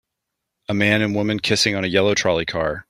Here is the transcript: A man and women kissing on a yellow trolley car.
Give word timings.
A 0.67 0.73
man 0.73 1.03
and 1.03 1.15
women 1.15 1.39
kissing 1.39 1.75
on 1.75 1.83
a 1.83 1.87
yellow 1.87 2.15
trolley 2.15 2.47
car. 2.47 2.79